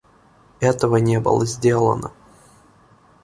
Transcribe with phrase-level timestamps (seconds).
[0.61, 2.11] Этого не было сделано.